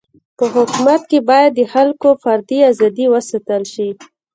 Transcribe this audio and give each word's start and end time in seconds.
په 0.37 0.45
حکومت 0.55 1.01
کي 1.09 1.19
باید 1.29 1.51
د 1.55 1.61
خلکو 1.73 2.07
فردي 2.23 2.59
ازادي 2.71 3.05
و 3.09 3.13
ساتل 3.29 3.63
سي. 3.73 3.89